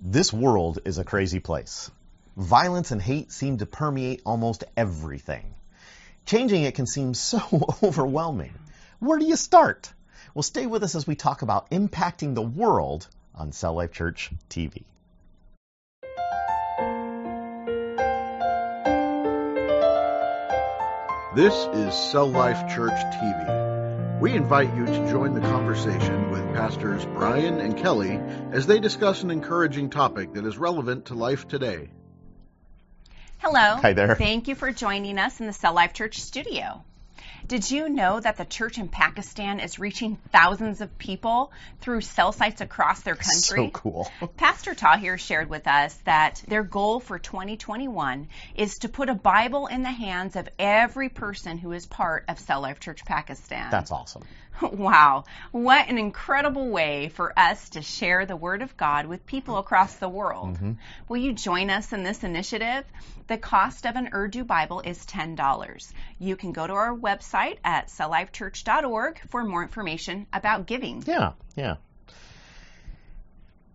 This 0.00 0.32
world 0.32 0.78
is 0.84 0.98
a 0.98 1.04
crazy 1.04 1.40
place. 1.40 1.90
Violence 2.36 2.92
and 2.92 3.02
hate 3.02 3.32
seem 3.32 3.58
to 3.58 3.66
permeate 3.66 4.22
almost 4.24 4.62
everything. 4.76 5.54
Changing 6.24 6.62
it 6.62 6.76
can 6.76 6.86
seem 6.86 7.14
so 7.14 7.40
overwhelming. 7.82 8.54
Where 9.00 9.18
do 9.18 9.26
you 9.26 9.34
start? 9.34 9.92
Well, 10.34 10.44
stay 10.44 10.66
with 10.66 10.84
us 10.84 10.94
as 10.94 11.06
we 11.06 11.16
talk 11.16 11.42
about 11.42 11.70
impacting 11.70 12.36
the 12.36 12.42
world 12.42 13.08
on 13.34 13.50
Cell 13.50 13.74
Life 13.74 13.90
Church 13.90 14.30
TV. 14.48 14.84
This 21.34 21.54
is 21.74 21.92
Cell 21.94 22.30
Life 22.30 22.72
Church 22.72 22.92
TV. 22.92 23.77
We 24.20 24.32
invite 24.32 24.74
you 24.74 24.84
to 24.84 25.10
join 25.10 25.34
the 25.34 25.40
conversation 25.40 26.32
with 26.32 26.42
Pastors 26.52 27.04
Brian 27.04 27.60
and 27.60 27.78
Kelly 27.78 28.20
as 28.50 28.66
they 28.66 28.80
discuss 28.80 29.22
an 29.22 29.30
encouraging 29.30 29.90
topic 29.90 30.32
that 30.32 30.44
is 30.44 30.58
relevant 30.58 31.06
to 31.06 31.14
life 31.14 31.46
today. 31.46 31.90
Hello. 33.38 33.76
Hi 33.76 33.92
there. 33.92 34.16
Thank 34.16 34.48
you 34.48 34.56
for 34.56 34.72
joining 34.72 35.18
us 35.18 35.38
in 35.38 35.46
the 35.46 35.52
Cell 35.52 35.72
Life 35.72 35.92
Church 35.92 36.18
studio. 36.18 36.82
Did 37.48 37.70
you 37.70 37.88
know 37.88 38.20
that 38.20 38.36
the 38.36 38.44
church 38.44 38.76
in 38.76 38.88
Pakistan 38.88 39.58
is 39.60 39.78
reaching 39.78 40.16
thousands 40.32 40.82
of 40.82 40.98
people 40.98 41.50
through 41.80 42.02
cell 42.02 42.30
sites 42.30 42.60
across 42.60 43.00
their 43.00 43.14
country? 43.14 43.66
So 43.66 43.70
cool. 43.70 44.12
Pastor 44.36 44.74
Tahir 44.74 45.16
shared 45.16 45.48
with 45.48 45.66
us 45.66 45.94
that 46.04 46.42
their 46.46 46.62
goal 46.62 47.00
for 47.00 47.18
2021 47.18 48.28
is 48.54 48.80
to 48.80 48.90
put 48.90 49.08
a 49.08 49.14
Bible 49.14 49.66
in 49.66 49.82
the 49.82 49.90
hands 49.90 50.36
of 50.36 50.46
every 50.58 51.08
person 51.08 51.56
who 51.56 51.72
is 51.72 51.86
part 51.86 52.26
of 52.28 52.38
Cell 52.38 52.60
Life 52.60 52.80
Church 52.80 53.02
Pakistan. 53.06 53.70
That's 53.70 53.92
awesome. 53.92 54.24
Wow, 54.72 55.24
what 55.52 55.88
an 55.88 55.98
incredible 55.98 56.68
way 56.68 57.08
for 57.08 57.36
us 57.38 57.70
to 57.70 57.82
share 57.82 58.26
the 58.26 58.36
Word 58.36 58.62
of 58.62 58.76
God 58.76 59.06
with 59.06 59.26
people 59.26 59.58
across 59.58 59.94
the 59.94 60.08
world. 60.08 60.54
Mm-hmm. 60.54 60.72
Will 61.08 61.18
you 61.18 61.32
join 61.32 61.70
us 61.70 61.92
in 61.92 62.02
this 62.02 62.24
initiative? 62.24 62.84
The 63.28 63.38
cost 63.38 63.86
of 63.86 63.96
an 63.96 64.10
Urdu 64.12 64.44
Bible 64.44 64.80
is 64.80 65.04
$10. 65.06 65.92
You 66.18 66.36
can 66.36 66.52
go 66.52 66.66
to 66.66 66.72
our 66.72 66.94
website 66.94 67.58
at 67.64 67.88
celllifechurch.org 67.88 69.20
for 69.28 69.44
more 69.44 69.62
information 69.62 70.26
about 70.32 70.66
giving. 70.66 71.04
Yeah, 71.06 71.32
yeah. 71.56 71.76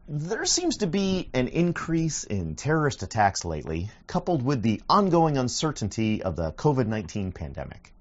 There 0.07 0.45
seems 0.45 0.77
to 0.77 0.87
be 0.87 1.29
an 1.33 1.47
increase 1.47 2.23
in 2.25 2.55
terrorist 2.55 3.03
attacks 3.03 3.45
lately, 3.45 3.89
coupled 4.05 4.43
with 4.43 4.61
the 4.61 4.81
ongoing 4.89 5.37
uncertainty 5.37 6.23
of 6.23 6.35
the 6.35 6.51
COVID 6.51 6.87
19 6.87 7.31
pandemic. 7.31 7.93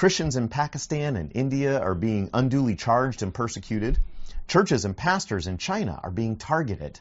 Christians 0.00 0.34
in 0.36 0.48
Pakistan 0.48 1.14
and 1.16 1.30
India 1.34 1.78
are 1.78 1.94
being 1.94 2.30
unduly 2.32 2.74
charged 2.74 3.22
and 3.22 3.34
persecuted. 3.34 3.98
Churches 4.48 4.86
and 4.86 4.96
pastors 4.96 5.46
in 5.46 5.58
China 5.58 6.00
are 6.02 6.10
being 6.10 6.36
targeted. 6.36 6.98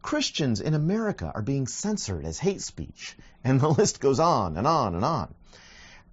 Christians 0.00 0.62
in 0.62 0.72
America 0.72 1.30
are 1.34 1.42
being 1.42 1.66
censored 1.66 2.24
as 2.24 2.38
hate 2.38 2.62
speech. 2.62 3.18
And 3.44 3.60
the 3.60 3.68
list 3.78 4.00
goes 4.00 4.18
on 4.18 4.56
and 4.56 4.66
on 4.66 4.94
and 4.94 5.04
on. 5.04 5.34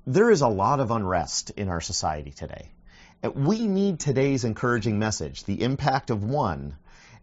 There 0.06 0.30
is 0.30 0.42
a 0.42 0.50
lot 0.50 0.82
of 0.82 0.92
unrest 0.92 1.52
in 1.52 1.70
our 1.70 1.80
society 1.80 2.32
today. 2.32 2.70
We 3.34 3.66
need 3.66 4.02
today's 4.02 4.44
encouraging 4.44 5.00
message, 5.00 5.46
the 5.46 5.64
impact 5.64 6.10
of 6.10 6.22
one, 6.22 6.76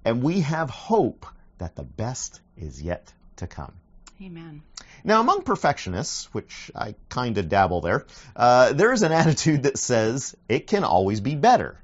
and 0.06 0.22
we 0.22 0.41
have 0.41 0.70
hope 0.70 1.27
that 1.58 1.77
the 1.77 1.84
best 1.84 2.41
is 2.56 2.81
yet 2.81 3.12
to 3.36 3.47
come. 3.47 3.75
Amen. 4.22 4.62
Now, 5.05 5.20
among 5.20 5.42
perfectionists, 5.42 6.33
which 6.33 6.70
I 6.75 6.95
kind 7.09 7.36
of 7.39 7.48
dabble 7.48 7.83
there, 7.83 8.06
uh, 8.34 8.72
there 8.72 8.92
is 8.92 9.03
an 9.03 9.12
attitude 9.22 9.64
that 9.64 9.78
says 9.78 10.34
it 10.48 10.67
can 10.67 10.84
always 10.84 11.20
be 11.20 11.34
better 11.34 11.78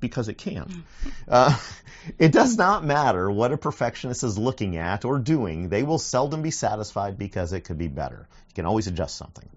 because 0.00 0.28
it 0.28 0.38
can. 0.38 0.84
Uh, 1.28 1.58
it 2.18 2.32
does 2.32 2.56
not 2.56 2.84
matter 2.84 3.30
what 3.30 3.52
a 3.52 3.56
perfectionist 3.56 4.22
is 4.24 4.38
looking 4.38 4.76
at 4.76 5.04
or 5.04 5.18
doing, 5.18 5.68
they 5.68 5.82
will 5.82 5.98
seldom 5.98 6.42
be 6.42 6.50
satisfied 6.50 7.18
because 7.18 7.52
it 7.52 7.60
could 7.62 7.78
be 7.78 7.88
better. 7.88 8.28
You 8.48 8.54
can 8.54 8.66
always 8.66 8.86
adjust 8.86 9.16
something. 9.16 9.48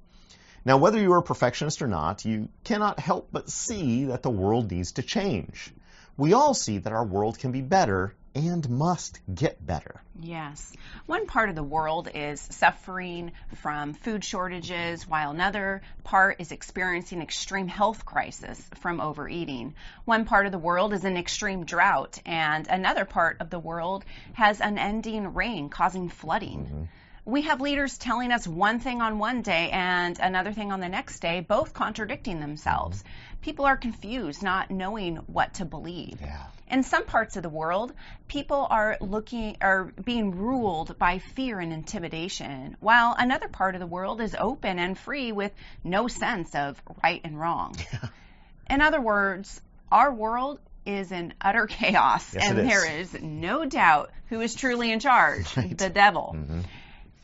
Now, 0.66 0.78
whether 0.78 1.00
you 1.00 1.14
are 1.14 1.20
a 1.20 1.24
perfectionist 1.24 1.82
or 1.82 1.88
not, 1.88 2.26
you 2.26 2.50
cannot 2.66 3.00
help 3.00 3.30
but 3.32 3.50
see 3.50 4.06
that 4.06 4.22
the 4.22 4.30
world 4.30 4.70
needs 4.70 4.94
to 4.94 5.02
change. 5.02 5.74
We 6.18 6.34
all 6.34 6.54
see 6.54 6.80
that 6.80 6.92
our 6.92 7.06
world 7.06 7.40
can 7.40 7.52
be 7.52 7.62
better 7.62 8.16
and 8.38 8.70
must 8.70 9.20
get 9.34 9.66
better. 9.66 10.02
Yes. 10.22 10.72
One 11.08 11.26
part 11.26 11.50
of 11.50 11.56
the 11.56 11.64
world 11.64 12.08
is 12.14 12.40
suffering 12.40 13.32
from 13.56 13.94
food 13.94 14.24
shortages, 14.24 15.08
while 15.08 15.32
another 15.32 15.82
part 16.04 16.40
is 16.40 16.52
experiencing 16.52 17.22
extreme 17.22 17.68
health 17.68 18.06
crisis 18.06 18.62
from 18.76 19.02
overeating. 19.02 19.74
One 20.06 20.26
part 20.26 20.46
of 20.46 20.52
the 20.52 20.60
world 20.60 20.94
is 20.94 21.04
in 21.04 21.18
extreme 21.18 21.66
drought, 21.66 22.20
and 22.26 22.68
another 22.68 23.06
part 23.06 23.38
of 23.40 23.50
the 23.50 23.60
world 23.60 24.06
has 24.34 24.62
unending 24.62 25.34
rain 25.34 25.70
causing 25.70 26.10
flooding. 26.10 26.66
Mm-hmm. 26.66 26.84
We 27.26 27.42
have 27.42 27.60
leaders 27.60 27.98
telling 27.98 28.32
us 28.32 28.48
one 28.48 28.80
thing 28.80 29.02
on 29.02 29.20
one 29.20 29.42
day 29.42 29.70
and 29.72 30.18
another 30.18 30.54
thing 30.54 30.72
on 30.72 30.80
the 30.80 30.88
next 30.88 31.20
day, 31.20 31.42
both 31.42 31.74
contradicting 31.74 32.40
themselves. 32.40 33.04
People 33.42 33.66
are 33.66 33.76
confused, 33.76 34.44
not 34.44 34.72
knowing 34.72 35.18
what 35.28 35.56
to 35.56 35.66
believe. 35.66 36.20
Yeah. 36.22 36.46
In 36.70 36.84
some 36.84 37.06
parts 37.06 37.38
of 37.38 37.44
the 37.44 37.50
world, 37.50 37.94
people 38.28 38.68
are 38.70 38.98
looking 39.00 39.56
are 39.62 39.86
being 40.04 40.36
ruled 40.36 40.98
by 40.98 41.20
fear 41.20 41.60
and 41.60 41.72
intimidation, 41.72 42.76
while 42.82 43.16
another 43.18 43.48
part 43.48 43.76
of 43.76 43.80
the 43.80 43.88
world 43.88 44.20
is 44.20 44.36
open 44.38 44.78
and 44.78 44.98
free 44.98 45.32
with 45.32 45.54
no 45.84 46.08
sense 46.08 46.54
of 46.56 46.82
right 47.04 47.22
and 47.24 47.40
wrong. 47.40 47.76
In 48.70 48.82
other 48.82 49.00
words, 49.00 49.62
our 49.92 50.14
world 50.14 50.60
is 50.86 51.12
in 51.14 51.34
utter 51.42 51.68
chaos, 51.78 52.34
Yes, 52.34 52.44
and 52.50 52.60
is. 52.60 52.68
there 52.68 53.00
is 53.00 53.14
no 53.22 53.64
doubt 53.66 54.12
who 54.28 54.42
is 54.42 54.54
truly 54.54 54.92
in 54.92 55.00
charge 55.00 55.46
Right. 55.58 55.78
the 55.78 55.90
devil. 55.90 56.36
Mhm. 56.38 56.64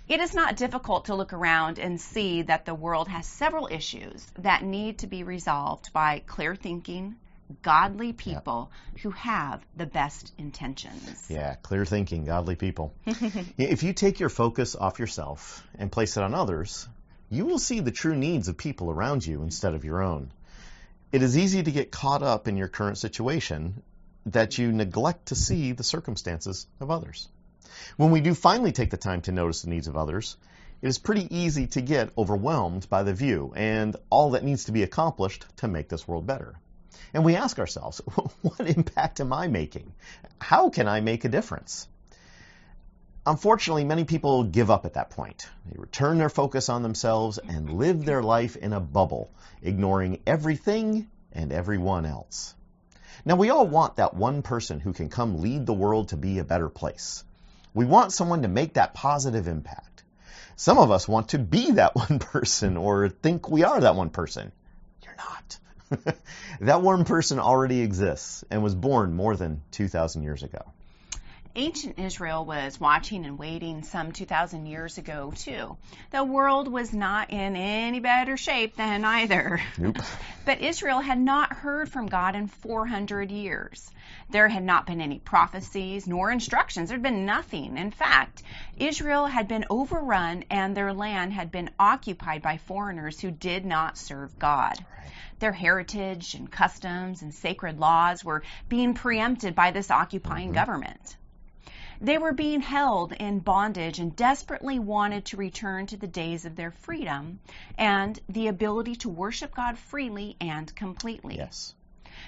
It 0.08 0.20
is 0.20 0.34
not 0.34 0.58
difficult 0.58 1.06
to 1.06 1.16
look 1.16 1.32
around 1.34 1.80
and 1.80 2.00
see 2.00 2.42
that 2.44 2.66
the 2.66 2.76
world 2.76 3.08
has 3.08 3.26
several 3.26 3.68
issues 3.72 4.26
that 4.40 4.62
need 4.64 5.00
to 5.00 5.08
be 5.08 5.24
resolved 5.24 5.92
by 5.94 6.22
clear 6.28 6.56
thinking, 6.56 7.16
godly 7.62 8.14
people 8.14 8.72
who 9.02 9.12
have 9.12 9.62
the 9.76 9.86
best 9.86 10.34
intentions. 10.38 11.26
Yeah, 11.30 11.56
clear 11.56 11.86
thinking, 11.86 12.26
godly 12.26 12.56
people. 12.56 12.94
if 13.06 13.84
you 13.84 13.94
take 13.94 14.20
your 14.20 14.30
focus 14.30 14.76
off 14.76 15.00
yourself 15.00 15.66
and 15.78 15.92
place 15.92 16.18
it 16.18 16.24
on 16.24 16.34
others, 16.34 16.88
you 17.30 17.46
will 17.46 17.60
see 17.60 17.80
the 17.80 17.92
true 17.92 18.16
needs 18.16 18.48
of 18.48 18.58
people 18.58 18.90
around 18.90 19.26
you 19.26 19.42
instead 19.44 19.74
of 19.74 19.86
your 19.86 20.02
own. 20.02 20.32
It 21.12 21.22
is 21.22 21.38
easy 21.38 21.62
to 21.62 21.72
get 21.72 21.92
caught 21.92 22.24
up 22.24 22.48
in 22.48 22.58
your 22.58 22.68
current 22.68 22.98
situation 22.98 23.84
that 24.26 24.58
you 24.58 24.72
neglect 24.72 25.28
to 25.28 25.36
see 25.36 25.74
the 25.74 25.84
circumstances 25.84 26.66
of 26.80 26.90
others. 26.90 27.28
When 27.98 28.12
we 28.12 28.22
do 28.22 28.34
finally 28.34 28.72
take 28.72 28.90
the 28.90 28.98
time 28.98 29.22
to 29.22 29.32
notice 29.32 29.62
the 29.62 29.70
needs 29.70 29.88
of 29.88 29.98
others, 29.98 30.38
it 30.82 30.88
is 30.88 30.98
pretty 30.98 31.34
easy 31.36 31.68
to 31.68 31.82
get 31.82 32.12
overwhelmed 32.18 32.90
by 32.90 33.04
the 33.04 33.14
view 33.14 33.54
and 33.56 33.96
all 34.10 34.32
that 34.32 34.44
needs 34.44 34.66
to 34.66 34.72
be 34.72 34.84
accomplished 34.84 35.46
to 35.58 35.68
make 35.68 35.90
this 35.90 36.08
world 36.08 36.28
better. 36.28 36.56
And 37.14 37.24
we 37.24 37.36
ask 37.36 37.60
ourselves, 37.60 38.00
what 38.42 38.68
impact 38.68 39.20
am 39.20 39.34
I 39.34 39.48
making? 39.48 39.94
How 40.40 40.70
can 40.70 40.88
I 40.88 41.02
make 41.02 41.26
a 41.26 41.30
difference? 41.30 41.88
Unfortunately, 43.26 43.86
many 43.86 44.04
people 44.04 44.44
give 44.44 44.70
up 44.70 44.86
at 44.86 44.96
that 44.96 45.10
point. 45.10 45.48
They 45.72 45.80
return 45.80 46.18
their 46.18 46.30
focus 46.30 46.68
on 46.68 46.84
themselves 46.84 47.38
and 47.38 47.70
live 47.74 48.04
their 48.04 48.22
life 48.22 48.58
in 48.58 48.74
a 48.74 48.82
bubble, 48.82 49.32
ignoring 49.62 50.20
everything 50.28 51.08
and 51.32 51.54
everyone 51.54 52.06
else. 52.06 52.54
Now, 53.24 53.38
we 53.38 53.50
all 53.50 53.66
want 53.66 53.96
that 53.96 54.14
one 54.14 54.42
person 54.42 54.82
who 54.82 54.92
can 54.92 55.08
come 55.08 55.40
lead 55.42 55.66
the 55.66 55.74
world 55.74 56.10
to 56.10 56.18
be 56.18 56.40
a 56.40 56.44
better 56.44 56.68
place. 56.68 57.24
We 57.74 57.86
want 57.86 58.12
someone 58.12 58.42
to 58.42 58.50
make 58.50 58.74
that 58.74 58.94
positive 58.94 59.48
impact. 59.48 60.04
Some 60.58 60.78
of 60.78 60.92
us 60.92 61.08
want 61.08 61.30
to 61.30 61.40
be 61.40 61.72
that 61.72 61.96
one 62.10 62.20
person 62.20 62.76
or 62.76 63.08
think 63.08 63.50
we 63.50 63.64
are 63.64 63.80
that 63.80 63.96
one 63.96 64.10
person. 64.10 64.52
You're 65.04 65.16
not. 65.16 65.58
that 66.62 66.82
one 66.82 67.06
person 67.06 67.40
already 67.40 67.82
exists 67.82 68.44
and 68.50 68.64
was 68.64 68.76
born 68.76 69.14
more 69.14 69.36
than 69.36 69.62
2,000 69.72 70.24
years 70.24 70.44
ago. 70.44 70.73
Ancient 71.56 72.00
Israel 72.00 72.46
was 72.46 72.80
watching 72.80 73.26
and 73.26 73.38
waiting 73.38 73.84
some 73.84 74.12
2,000 74.12 74.66
years 74.66 74.98
ago, 74.98 75.32
too. 75.36 75.78
The 76.10 76.24
world 76.24 76.68
was 76.68 76.92
not 76.92 77.30
in 77.30 77.56
any 77.56 78.00
better 78.00 78.38
shape 78.38 78.76
then 78.76 79.06
either. 79.06 79.62
Nope. 79.78 79.98
But 80.46 80.62
Israel 80.62 81.00
had 81.00 81.20
not 81.20 81.54
heard 81.54 81.90
from 81.90 82.08
God 82.08 82.36
in 82.36 82.48
400 82.48 83.30
years. 83.30 83.92
There 84.32 84.50
had 84.50 84.64
not 84.64 84.88
been 84.88 85.00
any 85.00 85.20
prophecies 85.20 86.08
nor 86.08 86.32
instructions. 86.32 86.90
There 86.90 86.98
had 86.98 87.04
been 87.04 87.28
nothing. 87.28 87.78
In 87.78 87.92
fact, 87.92 88.42
Israel 88.76 89.28
had 89.28 89.48
been 89.48 89.66
overrun 89.70 90.46
and 90.50 90.76
their 90.76 90.92
land 90.92 91.34
had 91.34 91.52
been 91.52 91.70
occupied 91.78 92.42
by 92.42 92.58
foreigners 92.58 93.20
who 93.20 93.30
did 93.30 93.64
not 93.64 93.96
serve 94.00 94.40
God. 94.40 94.84
Their 95.38 95.54
heritage 95.54 96.34
and 96.34 96.52
customs 96.52 97.22
and 97.22 97.32
sacred 97.32 97.80
laws 97.80 98.26
were 98.26 98.42
being 98.70 98.96
preempted 98.96 99.54
by 99.54 99.70
this 99.70 99.92
occupying 99.92 100.48
mm-hmm. 100.48 100.56
government. 100.56 101.16
They 102.04 102.18
were 102.18 102.34
being 102.34 102.60
held 102.60 103.14
in 103.14 103.40
bondage 103.40 103.98
and 104.00 104.14
desperately 104.14 104.78
wanted 104.78 105.24
to 105.26 105.38
return 105.38 105.88
to 105.88 105.96
the 105.96 106.06
days 106.08 106.44
of 106.44 106.58
their 106.58 106.72
freedom 106.72 107.40
and 107.78 108.20
the 108.28 108.48
ability 108.48 108.98
to 108.98 109.10
worship 109.10 109.56
God 109.56 109.78
freely 109.78 110.36
and 110.42 110.76
completely. 110.76 111.38
Yes. 111.38 111.74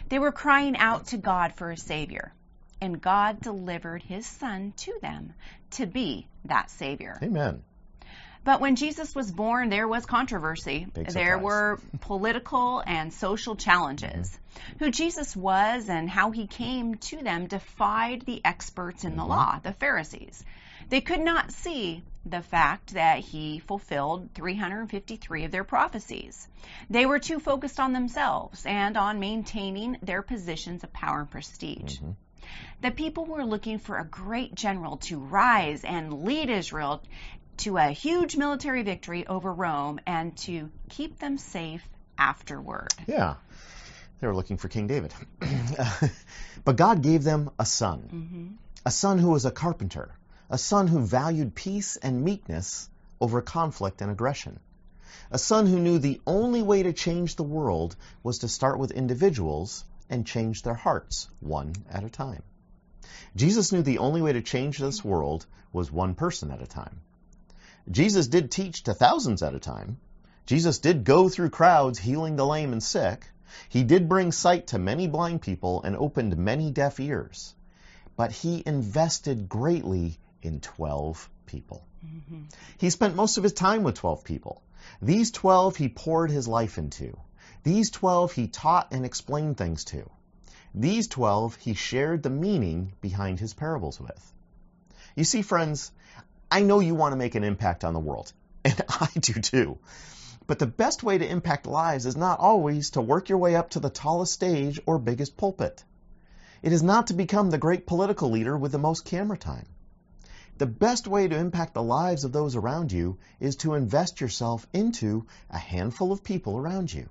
They 0.08 0.18
were 0.18 0.32
crying 0.32 0.78
out 0.78 1.08
to 1.08 1.18
God 1.18 1.54
for 1.54 1.72
a 1.72 1.78
Savior. 1.78 2.32
and 2.82 3.02
God 3.02 3.42
delivered 3.42 4.04
his 4.04 4.26
son 4.26 4.74
to 4.78 4.98
them 5.02 5.34
to 5.72 5.86
be 5.86 6.28
that 6.46 6.70
Savior. 6.70 7.18
Amen. 7.22 7.64
But 8.46 8.62
when 8.62 8.76
Jesus 8.76 9.14
was 9.16 9.32
born, 9.32 9.70
there 9.70 9.88
was 9.88 10.06
controversy. 10.06 10.88
There 10.94 11.40
were 11.40 11.80
political 12.02 12.82
and 12.86 13.12
social 13.12 13.56
challenges. 13.56 14.30
Mm-hmm. 14.30 14.86
Who 14.86 14.92
Jesus 14.92 15.36
was 15.36 15.90
and 15.90 16.10
how 16.10 16.32
he 16.32 16.46
came 16.48 16.96
to 17.10 17.18
them 17.18 17.48
defied 17.48 18.22
the 18.22 18.42
experts 18.46 19.04
in 19.04 19.18
the 19.18 19.24
Mm-hmm. 19.24 19.30
law, 19.32 19.60
the 19.64 19.74
Pharisees. 19.74 20.46
They 20.90 21.02
could 21.02 21.22
not 21.22 21.52
see 21.52 22.04
the 22.28 22.44
fact 22.44 22.94
that 22.94 23.20
he 23.20 23.58
fulfilled 23.60 24.30
353 24.36 25.46
of 25.46 25.52
their 25.52 25.64
prophecies. 25.64 26.48
They 26.90 27.08
were 27.08 27.18
too 27.20 27.40
focused 27.40 27.80
on 27.80 27.94
themselves 27.94 28.64
and 28.66 28.96
on 28.96 29.20
maintaining 29.20 29.98
their 30.04 30.22
positions 30.22 30.84
of 30.84 30.94
power 30.94 31.22
and 31.22 31.32
prestige. 31.32 31.98
Mm-hmm. 31.98 32.12
The 32.82 32.92
people 32.92 33.26
were 33.26 33.44
looking 33.44 33.80
for 33.80 33.98
a 33.98 34.06
great 34.06 34.54
general 34.54 34.98
to 34.98 35.18
rise 35.18 35.84
and 35.84 36.24
lead 36.24 36.52
Israel 36.52 37.02
to 37.58 37.78
a 37.78 37.90
huge 37.90 38.36
military 38.36 38.84
victory 38.84 39.26
over 39.28 39.54
Rome 39.54 40.00
and 40.06 40.36
to 40.40 40.70
keep 40.90 41.20
them 41.20 41.38
safe 41.38 41.88
afterward. 42.18 42.94
Yeah. 43.08 43.36
They 44.20 44.28
were 44.28 44.36
looking 44.36 44.58
for 44.58 44.70
King 44.70 44.88
David. 44.88 45.14
but 46.66 46.78
God 46.78 47.02
gave 47.02 47.24
them 47.24 47.52
a 47.60 47.66
son, 47.66 48.00
hmm 48.10 48.48
a 48.88 48.92
son 48.92 49.18
who 49.18 49.32
was 49.32 49.46
a 49.46 49.52
carpenter, 49.52 50.12
a 50.48 50.60
son 50.60 50.88
who 50.88 51.00
valued 51.00 51.56
peace 51.56 51.96
and 51.98 52.24
meekness 52.24 52.88
over 53.20 53.42
conflict 53.42 54.00
and 54.00 54.12
aggression, 54.12 54.60
a 55.32 55.40
son 55.40 55.66
who 55.66 55.80
knew 55.80 55.98
the 55.98 56.22
only 56.28 56.62
way 56.62 56.84
to 56.84 56.94
change 56.94 57.36
the 57.36 57.44
world 57.44 57.96
was 58.22 58.40
to 58.40 58.48
start 58.48 58.78
with 58.78 58.92
individuals 58.92 59.84
and 60.08 60.28
change 60.28 60.62
their 60.62 60.76
hearts 60.76 61.28
one 61.40 61.74
at 61.90 62.04
a 62.04 62.10
time. 62.10 62.44
Jesus 63.36 63.72
knew 63.72 63.82
the 63.82 63.98
only 63.98 64.22
way 64.22 64.34
to 64.34 64.42
change 64.42 64.78
this 64.78 65.04
world 65.04 65.48
was 65.74 65.92
one 65.92 66.14
person 66.14 66.52
at 66.52 66.62
a 66.62 66.68
time. 66.68 67.02
Jesus 67.90 68.28
did 68.28 68.52
teach 68.52 68.84
to 68.84 68.94
thousands 68.94 69.44
at 69.44 69.56
a 69.56 69.60
time. 69.60 69.98
Jesus 70.46 70.80
did 70.80 71.04
go 71.04 71.30
through 71.30 71.50
crowds 71.50 72.00
healing 72.00 72.36
the 72.36 72.46
lame 72.46 72.72
and 72.72 72.82
sick. 72.82 73.30
He 73.70 73.84
did 73.84 74.10
bring 74.10 74.32
sight 74.32 74.68
to 74.68 74.80
many 74.80 75.08
blind 75.08 75.42
people 75.42 75.84
and 75.84 75.96
opened 75.96 76.38
many 76.38 76.72
deaf 76.72 77.00
ears. 77.00 77.54
But 78.16 78.32
he 78.32 78.64
invested 78.66 79.50
greatly 79.50 80.18
in 80.42 80.62
12 80.62 81.30
people. 81.46 81.86
Mm-hmm. 82.06 82.44
He 82.78 82.90
spent 82.90 83.16
most 83.16 83.38
of 83.38 83.44
his 83.44 83.54
time 83.54 83.84
with 83.84 83.96
12 83.96 84.24
people. 84.24 84.62
These 85.02 85.32
12 85.32 85.76
he 85.76 85.90
poured 85.90 86.32
his 86.32 86.48
life 86.48 86.78
into. 86.78 87.18
These 87.64 87.90
12 87.92 88.32
he 88.32 88.48
taught 88.48 88.90
and 88.92 89.06
explained 89.06 89.58
things 89.58 89.84
to. 89.86 90.10
These 90.74 91.08
12 91.08 91.56
he 91.56 91.74
shared 91.74 92.24
the 92.24 92.30
meaning 92.30 92.94
behind 93.02 93.40
his 93.40 93.54
parables 93.54 94.00
with. 94.00 94.34
You 95.16 95.24
see, 95.24 95.42
friends, 95.42 95.92
I 96.56 96.62
know 96.62 96.80
you 96.80 96.96
want 96.96 97.12
to 97.12 97.18
make 97.18 97.36
an 97.36 97.44
impact 97.44 97.84
on 97.84 97.94
the 97.94 98.00
world, 98.00 98.32
and 98.64 98.82
I 98.88 99.10
do 99.20 99.34
too. 99.34 99.78
But 100.48 100.58
the 100.58 100.66
best 100.66 101.04
way 101.04 101.18
to 101.18 101.30
impact 101.30 101.68
lives 101.68 102.06
is 102.06 102.16
not 102.16 102.40
always 102.40 102.92
to 102.92 103.02
work 103.02 103.28
your 103.28 103.40
way 103.40 103.58
up 103.58 103.72
to 103.72 103.82
the 103.82 103.90
tallest 103.90 104.32
stage 104.32 104.80
or 104.86 104.98
biggest 104.98 105.36
pulpit. 105.36 105.84
It 106.62 106.72
is 106.72 106.82
not 106.82 107.08
to 107.08 107.14
become 107.14 107.50
the 107.50 107.58
great 107.58 107.86
political 107.86 108.30
leader 108.30 108.58
with 108.58 108.72
the 108.72 108.78
most 108.78 109.04
camera 109.04 109.38
time. 109.38 109.66
The 110.58 110.66
best 110.66 111.10
way 111.10 111.28
to 111.28 111.36
impact 111.36 111.74
the 111.74 111.84
lives 111.84 112.24
of 112.24 112.32
those 112.32 112.56
around 112.56 112.90
you 112.94 113.18
is 113.42 113.58
to 113.58 113.74
invest 113.74 114.22
yourself 114.22 114.66
into 114.72 115.26
a 115.50 115.58
handful 115.58 116.14
of 116.14 116.24
people 116.24 116.58
around 116.58 116.94
you. 116.94 117.10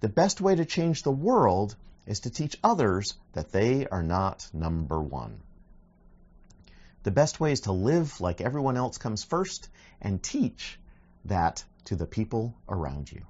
The 0.00 0.08
best 0.08 0.40
way 0.40 0.54
to 0.54 0.64
change 0.64 1.02
the 1.02 1.12
world 1.12 1.76
is 2.06 2.20
to 2.20 2.30
teach 2.30 2.58
others 2.64 3.12
that 3.34 3.52
they 3.52 3.86
are 3.88 4.02
not 4.02 4.48
number 4.54 5.02
one. 5.02 5.42
The 7.04 7.10
best 7.10 7.38
way 7.38 7.52
is 7.52 7.60
to 7.62 7.72
live 7.72 8.20
like 8.20 8.40
everyone 8.40 8.78
else 8.78 8.98
comes 8.98 9.22
first 9.22 9.68
and 10.00 10.22
teach 10.22 10.78
that 11.26 11.62
to 11.84 11.96
the 11.96 12.06
people 12.06 12.54
around 12.66 13.12
you. 13.12 13.20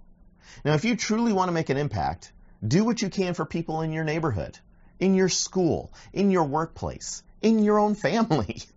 Now, 0.65 0.75
if 0.75 0.85
you 0.85 0.97
truly 0.97 1.33
want 1.33 1.49
to 1.49 1.53
make 1.53 1.71
an 1.71 1.77
impact, 1.77 2.33
do 2.67 2.85
what 2.85 3.03
you 3.03 3.11
can 3.11 3.35
for 3.35 3.45
people 3.45 3.83
in 3.83 3.93
your 3.93 4.05
neighborhood, 4.05 4.57
in 5.01 5.15
your 5.15 5.29
school, 5.29 5.93
in 6.13 6.31
your 6.31 6.45
workplace, 6.45 7.25
in 7.43 7.59
your 7.65 7.79
own 7.79 7.95
family. 7.95 8.63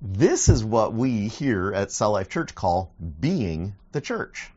This 0.00 0.48
is 0.48 0.62
what 0.62 0.94
we 0.94 1.26
here 1.26 1.72
at 1.74 1.90
Cell 1.90 2.12
Life 2.12 2.28
Church 2.28 2.54
call 2.54 2.92
being 3.20 3.74
the 3.90 4.00
church. 4.00 4.48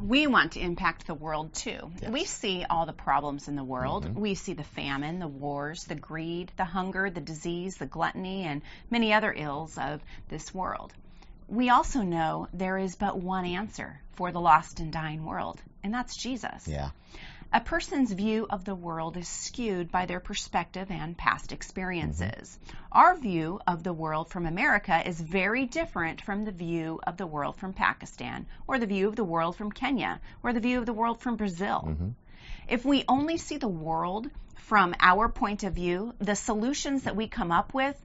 We 0.00 0.26
want 0.26 0.52
to 0.52 0.60
impact 0.60 1.06
the 1.06 1.14
world 1.14 1.54
too. 1.54 1.90
Yes. 2.00 2.10
We 2.10 2.24
see 2.24 2.64
all 2.68 2.86
the 2.86 2.92
problems 2.92 3.48
in 3.48 3.56
the 3.56 3.64
world. 3.64 4.04
Mm-hmm. 4.04 4.20
We 4.20 4.34
see 4.34 4.52
the 4.52 4.64
famine, 4.64 5.18
the 5.18 5.28
wars, 5.28 5.84
the 5.84 5.94
greed, 5.94 6.52
the 6.56 6.64
hunger, 6.64 7.10
the 7.10 7.20
disease, 7.20 7.76
the 7.76 7.86
gluttony, 7.86 8.44
and 8.44 8.62
many 8.90 9.12
other 9.12 9.32
ills 9.36 9.78
of 9.78 10.02
this 10.28 10.54
world. 10.54 10.92
We 11.48 11.70
also 11.70 12.02
know 12.02 12.48
there 12.52 12.78
is 12.78 12.96
but 12.96 13.16
one 13.18 13.44
answer 13.44 14.00
for 14.14 14.32
the 14.32 14.40
lost 14.40 14.80
and 14.80 14.92
dying 14.92 15.24
world, 15.24 15.60
and 15.84 15.94
that's 15.94 16.16
Jesus. 16.16 16.66
Yeah. 16.66 16.90
A 17.52 17.60
person's 17.60 18.12
view 18.12 18.46
of 18.50 18.64
the 18.64 18.74
world 18.74 19.16
is 19.16 19.28
skewed 19.28 19.90
by 19.90 20.06
their 20.06 20.20
perspective 20.20 20.90
and 20.90 21.16
past 21.16 21.52
experiences. 21.52 22.58
Mm-hmm. 22.58 22.76
Our 22.92 23.16
view 23.16 23.60
of 23.66 23.82
the 23.82 23.92
world 23.92 24.30
from 24.30 24.46
America 24.46 25.00
is 25.06 25.20
very 25.20 25.64
different 25.66 26.20
from 26.20 26.44
the 26.44 26.52
view 26.52 27.00
of 27.06 27.16
the 27.16 27.26
world 27.26 27.56
from 27.56 27.72
Pakistan, 27.72 28.46
or 28.66 28.78
the 28.78 28.86
view 28.86 29.08
of 29.08 29.16
the 29.16 29.24
world 29.24 29.56
from 29.56 29.70
Kenya, 29.70 30.20
or 30.42 30.52
the 30.52 30.60
view 30.60 30.78
of 30.78 30.86
the 30.86 30.92
world 30.92 31.20
from 31.20 31.36
Brazil. 31.36 31.84
Mm-hmm. 31.86 32.08
If 32.68 32.84
we 32.84 33.04
only 33.08 33.36
see 33.36 33.58
the 33.58 33.68
world 33.68 34.28
from 34.56 34.96
our 34.98 35.28
point 35.28 35.62
of 35.62 35.74
view, 35.74 36.14
the 36.18 36.34
solutions 36.34 37.04
that 37.04 37.14
we 37.14 37.28
come 37.28 37.52
up 37.52 37.72
with 37.72 37.96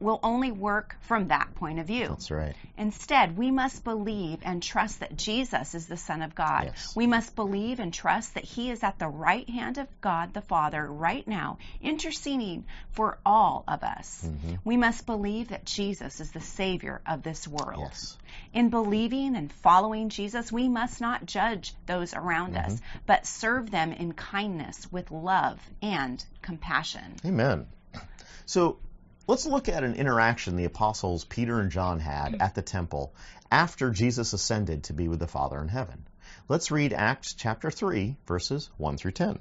will 0.00 0.20
only 0.22 0.52
work 0.52 0.96
from 1.00 1.28
that 1.28 1.54
point 1.56 1.78
of 1.80 1.86
view. 1.86 2.08
That's 2.08 2.30
right. 2.30 2.54
Instead, 2.76 3.36
we 3.36 3.50
must 3.50 3.82
believe 3.82 4.38
and 4.42 4.62
trust 4.62 5.00
that 5.00 5.16
Jesus 5.16 5.74
is 5.74 5.86
the 5.86 5.96
Son 5.96 6.22
of 6.22 6.34
God. 6.34 6.66
Yes. 6.66 6.94
We 6.94 7.06
must 7.06 7.34
believe 7.34 7.80
and 7.80 7.92
trust 7.92 8.34
that 8.34 8.44
He 8.44 8.70
is 8.70 8.82
at 8.84 8.98
the 8.98 9.08
right 9.08 9.48
hand 9.48 9.78
of 9.78 9.88
God 10.00 10.32
the 10.34 10.40
Father 10.40 10.86
right 10.86 11.26
now, 11.26 11.58
interceding 11.82 12.64
for 12.92 13.18
all 13.26 13.64
of 13.66 13.82
us. 13.82 14.24
Mm-hmm. 14.24 14.54
We 14.64 14.76
must 14.76 15.04
believe 15.06 15.48
that 15.48 15.64
Jesus 15.64 16.20
is 16.20 16.30
the 16.30 16.40
Savior 16.40 17.00
of 17.06 17.22
this 17.22 17.48
world. 17.48 17.80
Yes. 17.88 18.16
In 18.54 18.70
believing 18.70 19.34
and 19.34 19.52
following 19.52 20.10
Jesus, 20.10 20.52
we 20.52 20.68
must 20.68 21.00
not 21.00 21.26
judge 21.26 21.74
those 21.86 22.14
around 22.14 22.56
us, 22.56 22.74
Mm-hmm. 22.74 22.98
but 23.06 23.26
serve 23.26 23.70
them 23.70 23.92
in 23.92 24.12
kindness 24.12 24.86
with 24.92 25.10
love 25.10 25.58
and 25.82 26.24
compassion. 26.42 27.16
Amen. 27.24 27.66
So 28.46 28.78
let's 29.28 29.44
look 29.44 29.68
at 29.68 29.84
an 29.84 29.94
interaction 29.94 30.56
the 30.56 30.64
apostles 30.64 31.26
Peter 31.26 31.60
and 31.60 31.70
John 31.70 32.00
had 32.00 32.36
at 32.40 32.54
the 32.54 32.62
temple 32.62 33.14
after 33.50 33.90
Jesus 33.90 34.32
ascended 34.32 34.84
to 34.84 34.94
be 34.94 35.06
with 35.06 35.18
the 35.18 35.26
Father 35.26 35.60
in 35.60 35.68
heaven. 35.68 36.06
Let's 36.48 36.70
read 36.70 36.94
Acts 36.94 37.34
chapter 37.34 37.70
3, 37.70 38.16
verses 38.26 38.70
1 38.78 38.96
through 38.96 39.12
10. 39.12 39.38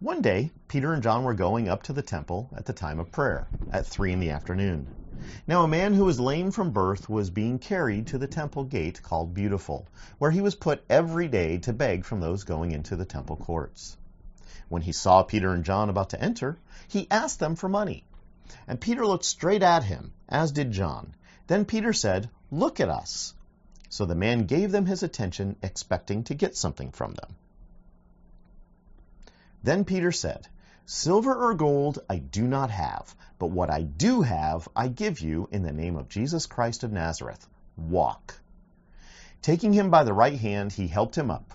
One 0.00 0.22
day, 0.22 0.50
Peter 0.66 0.92
and 0.92 1.04
John 1.04 1.22
were 1.22 1.34
going 1.34 1.68
up 1.68 1.84
to 1.84 1.92
the 1.92 2.02
temple 2.02 2.48
at 2.56 2.64
the 2.64 2.72
time 2.72 2.98
of 2.98 3.12
prayer, 3.12 3.46
at 3.70 3.86
3 3.86 4.12
in 4.12 4.20
the 4.20 4.30
afternoon. 4.30 4.88
Now, 5.46 5.62
a 5.62 5.68
man 5.68 5.94
who 5.94 6.06
was 6.06 6.18
lame 6.18 6.50
from 6.50 6.72
birth 6.72 7.08
was 7.08 7.30
being 7.30 7.60
carried 7.60 8.08
to 8.08 8.18
the 8.18 8.26
temple 8.26 8.64
gate 8.64 9.02
called 9.04 9.34
Beautiful, 9.34 9.86
where 10.18 10.32
he 10.32 10.40
was 10.40 10.56
put 10.56 10.82
every 10.90 11.28
day 11.28 11.58
to 11.58 11.72
beg 11.72 12.04
from 12.04 12.18
those 12.18 12.42
going 12.42 12.72
into 12.72 12.96
the 12.96 13.04
temple 13.04 13.36
courts. 13.36 13.96
When 14.68 14.82
he 14.82 14.92
saw 14.92 15.22
Peter 15.22 15.52
and 15.52 15.64
John 15.64 15.90
about 15.90 16.10
to 16.10 16.20
enter, 16.22 16.58
he 16.88 17.10
asked 17.10 17.38
them 17.38 17.56
for 17.56 17.68
money. 17.68 18.04
And 18.66 18.80
Peter 18.80 19.06
looked 19.06 19.24
straight 19.24 19.62
at 19.62 19.84
him, 19.84 20.12
as 20.28 20.52
did 20.52 20.72
John. 20.72 21.14
Then 21.46 21.64
Peter 21.64 21.92
said, 21.92 22.30
Look 22.50 22.80
at 22.80 22.88
us. 22.88 23.34
So 23.88 24.06
the 24.06 24.14
man 24.14 24.46
gave 24.46 24.72
them 24.72 24.86
his 24.86 25.02
attention, 25.02 25.56
expecting 25.62 26.24
to 26.24 26.34
get 26.34 26.56
something 26.56 26.90
from 26.90 27.14
them. 27.14 27.36
Then 29.62 29.84
Peter 29.84 30.12
said, 30.12 30.48
Silver 30.86 31.34
or 31.34 31.54
gold 31.54 31.98
I 32.08 32.18
do 32.18 32.46
not 32.46 32.70
have, 32.70 33.14
but 33.38 33.50
what 33.50 33.70
I 33.70 33.82
do 33.82 34.22
have 34.22 34.68
I 34.74 34.88
give 34.88 35.20
you 35.20 35.48
in 35.52 35.62
the 35.62 35.72
name 35.72 35.96
of 35.96 36.08
Jesus 36.08 36.46
Christ 36.46 36.82
of 36.82 36.92
Nazareth. 36.92 37.46
Walk. 37.76 38.40
Taking 39.42 39.72
him 39.72 39.90
by 39.90 40.04
the 40.04 40.12
right 40.12 40.38
hand, 40.38 40.72
he 40.72 40.88
helped 40.88 41.16
him 41.16 41.30
up, 41.30 41.54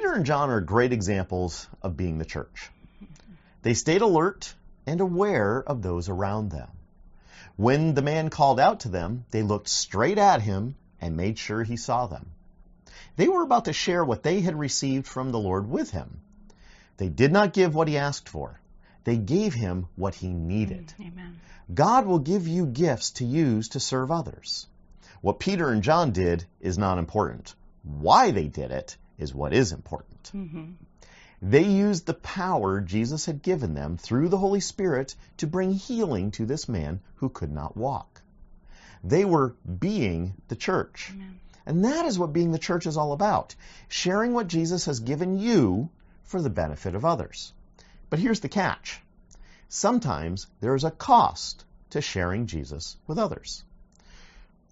Peter 0.00 0.14
and 0.14 0.24
John 0.24 0.48
are 0.48 0.62
great 0.62 0.94
examples 0.94 1.68
of 1.82 1.94
being 1.94 2.16
the 2.16 2.24
church. 2.24 2.70
They 3.60 3.74
stayed 3.74 4.00
alert 4.00 4.54
and 4.86 4.98
aware 4.98 5.62
of 5.62 5.82
those 5.82 6.08
around 6.08 6.48
them. 6.48 6.70
When 7.56 7.92
the 7.92 8.00
man 8.00 8.30
called 8.30 8.58
out 8.58 8.80
to 8.80 8.88
them, 8.88 9.26
they 9.30 9.42
looked 9.42 9.68
straight 9.68 10.16
at 10.16 10.40
him 10.40 10.74
and 11.02 11.18
made 11.18 11.36
sure 11.36 11.62
he 11.62 11.76
saw 11.76 12.06
them. 12.06 12.30
They 13.16 13.28
were 13.28 13.42
about 13.42 13.66
to 13.66 13.74
share 13.74 14.02
what 14.02 14.22
they 14.22 14.40
had 14.40 14.58
received 14.58 15.06
from 15.06 15.32
the 15.32 15.38
Lord 15.38 15.68
with 15.68 15.90
him. 15.90 16.22
They 16.96 17.10
did 17.10 17.30
not 17.30 17.52
give 17.52 17.74
what 17.74 17.88
he 17.88 17.98
asked 17.98 18.30
for. 18.30 18.58
They 19.04 19.18
gave 19.18 19.52
him 19.52 19.86
what 19.96 20.14
he 20.14 20.28
needed. 20.28 20.94
Mm, 20.98 21.08
amen. 21.08 21.40
God 21.74 22.06
will 22.06 22.20
give 22.20 22.48
you 22.48 22.64
gifts 22.64 23.10
to 23.10 23.26
use 23.26 23.68
to 23.68 23.80
serve 23.80 24.10
others. 24.10 24.66
What 25.20 25.40
Peter 25.40 25.68
and 25.68 25.82
John 25.82 26.12
did 26.12 26.46
is 26.58 26.78
not 26.78 26.96
important. 26.96 27.54
Why 27.82 28.30
they 28.30 28.48
did 28.48 28.70
it 28.70 28.96
is 29.20 29.34
what 29.34 29.52
is 29.52 29.72
important. 29.72 30.28
hmm 30.32 30.72
They 31.42 31.64
used 31.64 32.06
the 32.06 32.14
power 32.14 32.80
Jesus 32.80 33.26
had 33.26 33.42
given 33.42 33.74
them 33.74 33.96
through 33.96 34.28
the 34.28 34.38
Holy 34.38 34.60
Spirit 34.60 35.14
to 35.38 35.46
bring 35.46 35.72
healing 35.72 36.30
to 36.32 36.46
this 36.46 36.68
man 36.68 37.00
who 37.16 37.28
could 37.28 37.52
not 37.52 37.76
walk. 37.76 38.22
They 39.04 39.24
were 39.24 39.54
being 39.78 40.34
the 40.48 40.56
church. 40.56 41.10
Amen. 41.14 41.40
And 41.66 41.84
that 41.84 42.06
is 42.06 42.18
what 42.18 42.32
being 42.32 42.52
the 42.52 42.58
church 42.58 42.86
is 42.86 42.96
all 42.96 43.12
about 43.12 43.54
sharing 43.88 44.32
what 44.32 44.48
Jesus 44.48 44.86
has 44.86 45.00
given 45.00 45.38
you 45.38 45.88
for 46.24 46.42
the 46.42 46.50
benefit 46.50 46.94
of 46.94 47.04
others. 47.04 47.52
But 48.08 48.18
here's 48.18 48.40
the 48.40 48.48
catch 48.48 49.00
sometimes 49.68 50.46
there 50.60 50.74
is 50.74 50.84
a 50.84 50.90
cost 50.90 51.64
to 51.90 52.00
sharing 52.00 52.46
Jesus 52.46 52.96
with 53.06 53.18
others. 53.18 53.62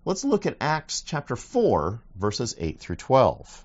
Let's 0.04 0.24
look 0.24 0.46
at 0.46 0.56
Acts 0.60 1.02
chapter 1.02 1.36
4, 1.36 2.00
verses 2.16 2.54
8 2.58 2.80
through 2.80 2.96
12. 2.96 3.64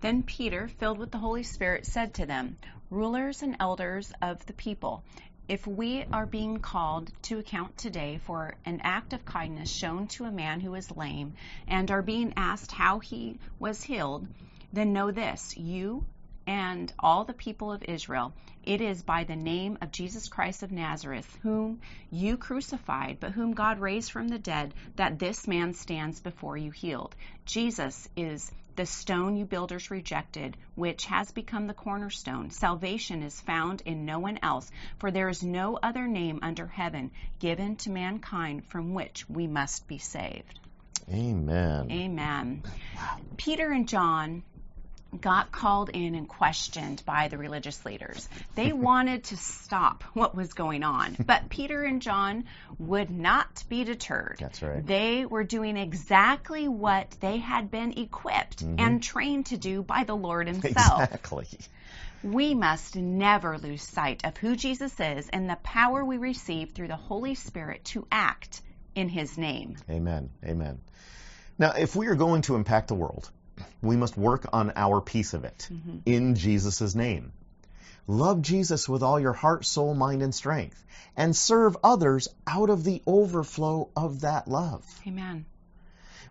Then 0.00 0.22
Peter, 0.22 0.68
filled 0.68 0.98
with 0.98 1.10
the 1.10 1.18
Holy 1.18 1.42
Spirit, 1.42 1.84
said 1.84 2.14
to 2.14 2.26
them, 2.26 2.56
Rulers 2.90 3.42
and 3.42 3.56
elders 3.60 4.12
of 4.22 4.46
the 4.46 4.52
people, 4.54 5.04
if 5.46 5.66
we 5.66 6.04
are 6.10 6.24
being 6.24 6.58
called 6.58 7.12
to 7.22 7.38
account 7.38 7.76
today 7.76 8.18
for 8.24 8.54
an 8.64 8.80
act 8.82 9.12
of 9.12 9.26
kindness 9.26 9.70
shown 9.70 10.06
to 10.08 10.24
a 10.24 10.32
man 10.32 10.60
who 10.60 10.74
is 10.74 10.96
lame, 10.96 11.34
and 11.68 11.90
are 11.90 12.00
being 12.00 12.32
asked 12.36 12.72
how 12.72 12.98
he 12.98 13.38
was 13.58 13.82
healed, 13.82 14.26
then 14.72 14.94
know 14.94 15.10
this, 15.10 15.54
you 15.56 16.04
and 16.46 16.92
all 16.98 17.24
the 17.24 17.32
people 17.32 17.72
of 17.72 17.82
Israel, 17.82 18.32
it 18.62 18.80
is 18.80 19.02
by 19.02 19.24
the 19.24 19.36
name 19.36 19.78
of 19.80 19.90
Jesus 19.90 20.28
Christ 20.28 20.62
of 20.62 20.72
Nazareth, 20.72 21.38
whom 21.42 21.80
you 22.10 22.36
crucified, 22.36 23.18
but 23.20 23.32
whom 23.32 23.54
God 23.54 23.78
raised 23.78 24.10
from 24.12 24.28
the 24.28 24.38
dead, 24.38 24.74
that 24.96 25.18
this 25.18 25.46
man 25.46 25.74
stands 25.74 26.20
before 26.20 26.56
you 26.56 26.70
healed. 26.70 27.14
Jesus 27.46 28.08
is 28.16 28.50
the 28.76 28.86
stone 28.86 29.36
you 29.36 29.44
builders 29.44 29.90
rejected, 29.90 30.56
which 30.74 31.06
has 31.06 31.30
become 31.30 31.66
the 31.66 31.74
cornerstone. 31.74 32.50
Salvation 32.50 33.22
is 33.22 33.40
found 33.40 33.82
in 33.82 34.04
no 34.04 34.18
one 34.18 34.38
else, 34.42 34.70
for 34.98 35.10
there 35.10 35.28
is 35.28 35.42
no 35.42 35.78
other 35.82 36.06
name 36.06 36.40
under 36.42 36.66
heaven 36.66 37.10
given 37.38 37.76
to 37.76 37.90
mankind 37.90 38.64
from 38.66 38.94
which 38.94 39.28
we 39.28 39.46
must 39.46 39.86
be 39.86 39.98
saved. 39.98 40.58
Amen. 41.12 41.90
Amen. 41.90 42.62
Peter 43.36 43.70
and 43.70 43.88
John 43.88 44.42
got 45.20 45.52
called 45.52 45.90
in 45.90 46.14
and 46.14 46.28
questioned 46.28 47.02
by 47.06 47.28
the 47.28 47.38
religious 47.38 47.84
leaders. 47.84 48.28
They 48.54 48.72
wanted 48.90 49.24
to 49.24 49.36
stop 49.36 50.02
what 50.12 50.34
was 50.34 50.52
going 50.52 50.82
on, 50.82 51.16
but 51.26 51.48
Peter 51.48 51.82
and 51.84 52.02
John 52.02 52.44
would 52.78 53.10
not 53.10 53.64
be 53.68 53.84
deterred. 53.84 54.38
That's 54.40 54.62
right. 54.62 54.84
They 54.86 55.24
were 55.26 55.44
doing 55.44 55.76
exactly 55.76 56.68
what 56.68 57.10
they 57.20 57.38
had 57.38 57.70
been 57.70 57.98
equipped 57.98 58.64
Mhm. 58.64 58.80
and 58.80 59.02
trained 59.02 59.46
to 59.46 59.56
do 59.56 59.82
by 59.82 60.04
the 60.04 60.16
Lord 60.16 60.46
Himself. 60.54 61.02
Exactly. 61.02 61.46
We 62.22 62.54
must 62.54 62.96
never 62.96 63.58
lose 63.58 63.82
sight 63.82 64.24
of 64.24 64.36
who 64.38 64.56
Jesus 64.56 64.98
is 64.98 65.28
and 65.28 65.48
the 65.48 65.56
power 65.56 66.04
we 66.04 66.16
receive 66.16 66.72
through 66.72 66.88
the 66.88 66.96
Holy 66.96 67.34
Spirit 67.34 67.84
to 67.86 68.06
act 68.10 68.62
in 68.94 69.08
His 69.08 69.36
name. 69.36 69.76
Amen. 69.90 70.30
Amen. 70.44 70.80
Now, 71.58 71.72
if 71.72 71.94
we 71.94 72.06
are 72.08 72.14
going 72.14 72.42
to 72.42 72.54
impact 72.54 72.88
the 72.88 72.94
world, 72.94 73.30
we 73.82 73.96
must 73.96 74.16
work 74.16 74.46
on 74.52 74.72
our 74.76 75.00
piece 75.00 75.34
of 75.34 75.44
it 75.44 75.68
Mhm. 75.70 76.02
in 76.06 76.34
Jesus' 76.34 76.94
name. 76.94 77.32
Love 78.06 78.42
Jesus 78.42 78.88
with 78.88 79.02
all 79.02 79.18
your 79.18 79.32
heart, 79.32 79.64
soul, 79.64 79.94
mind, 79.94 80.22
and 80.22 80.34
strength, 80.34 80.84
and 81.16 81.34
serve 81.34 81.76
others 81.82 82.28
out 82.46 82.68
of 82.68 82.84
the 82.84 83.02
overflow 83.06 83.88
of 83.96 84.20
that 84.20 84.46
love. 84.46 84.84
Amen. 85.06 85.46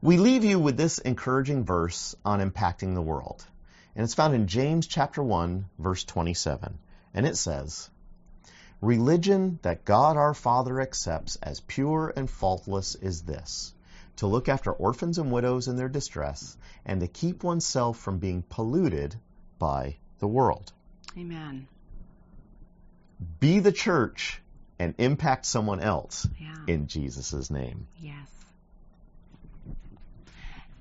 We 0.01 0.17
leave 0.17 0.43
you 0.43 0.59
with 0.59 0.77
this 0.77 0.99
encouraging 0.99 1.63
verse 1.63 2.15
on 2.25 2.41
impacting 2.41 2.93
the 2.93 3.01
world. 3.01 3.45
And 3.95 4.03
it's 4.03 4.13
found 4.15 4.33
in 4.33 4.47
James 4.47 4.85
chapter 4.87 5.23
1, 5.23 5.65
verse 5.79 6.03
27. 6.03 6.77
And 7.13 7.25
it 7.25 7.37
says, 7.37 7.89
Religion 8.81 9.59
that 9.61 9.85
God 9.85 10.17
our 10.17 10.33
Father 10.33 10.81
accepts 10.81 11.37
as 11.37 11.61
pure 11.61 12.11
and 12.15 12.29
faultless 12.29 12.95
is 12.95 13.21
this 13.21 13.73
to 14.17 14.27
look 14.27 14.48
after 14.50 14.72
orphans 14.72 15.17
and 15.17 15.32
widows 15.32 15.67
in 15.67 15.75
their 15.75 15.89
distress, 15.89 16.58
and 16.86 17.01
to 17.01 17.08
keep 17.08 17.43
oneself 17.43 17.98
from 17.98 18.20
being 18.20 18.43
polluted 18.50 19.15
by 19.60 19.96
the 20.20 20.27
world. 20.27 20.72
Amen. 21.17 21.67
Be 23.39 23.60
the 23.60 23.72
church 23.72 24.41
and 24.79 24.93
impact 24.98 25.46
someone 25.46 25.79
else 25.79 26.27
Yeah. 26.39 26.55
in 26.67 26.88
Jesus' 26.88 27.50
name. 27.50 27.88
Yes. 28.00 28.29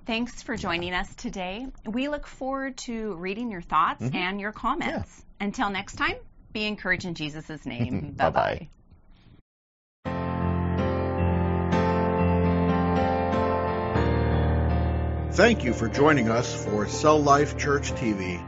Thanks 0.05 0.43
for 0.43 0.57
joining 0.57 0.93
us 0.95 1.15
today. 1.15 1.67
We 1.87 2.09
look 2.09 2.27
forward 2.27 2.77
to 2.79 3.15
reading 3.15 3.51
your 3.53 3.63
thoughts 3.63 4.03
Mhm. 4.03 4.15
and 4.15 4.41
your 4.41 4.51
comments. 4.53 5.25
Until 5.41 5.71
next 5.71 5.95
time, 5.95 6.17
be 6.53 6.65
encouraged 6.67 7.05
in 7.05 7.15
Jesus' 7.15 7.65
name. 7.65 8.13
bye 8.17 8.31
Bye-bye. 8.31 8.59
bye. 8.59 8.69
Thank 15.33 15.65
you 15.65 15.73
for 15.73 15.89
joining 15.89 16.29
us 16.29 16.55
for 16.63 16.87
Cell 16.87 17.19
Life 17.19 17.57
Church 17.57 17.93
TV. 17.93 18.39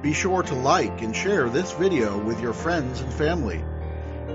Be 0.00 0.12
sure 0.12 0.44
to 0.44 0.54
like 0.54 1.02
and 1.02 1.14
share 1.14 1.48
this 1.48 1.72
video 1.72 2.16
with 2.16 2.40
your 2.40 2.52
friends 2.52 3.00
and 3.00 3.12
family. 3.12 3.64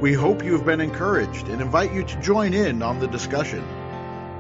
We 0.01 0.11
hope 0.11 0.43
you 0.43 0.51
have 0.57 0.65
been 0.65 0.81
encouraged 0.81 1.47
and 1.47 1.61
invite 1.61 1.93
you 1.93 2.03
to 2.03 2.21
join 2.21 2.53
in 2.53 2.83
on 2.83 2.99
the 2.99 3.07
discussion. 3.07 3.65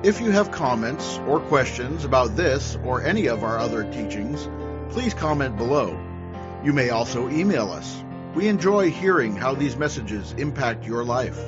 If 0.03 0.19
you 0.19 0.31
have 0.31 0.51
comments 0.51 1.17
or 1.19 1.39
questions 1.39 2.03
about 2.03 2.35
this 2.35 2.77
or 2.83 3.05
any 3.05 3.27
of 3.27 3.41
our 3.45 3.57
other 3.57 3.89
teachings, 3.89 4.49
please 4.91 5.13
comment 5.13 5.55
below. 5.55 5.97
You 6.61 6.73
may 6.73 6.89
also 6.89 7.29
email 7.29 7.71
us. 7.71 8.03
We 8.35 8.49
enjoy 8.49 8.91
hearing 8.91 9.37
how 9.37 9.55
these 9.55 9.77
messages 9.77 10.33
impact 10.33 10.85
your 10.85 11.05
life. 11.05 11.39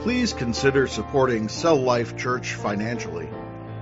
Please 0.00 0.32
consider 0.32 0.86
supporting 0.86 1.50
Cell 1.50 1.76
Life 1.76 2.16
Church 2.16 2.54
financially. 2.54 3.28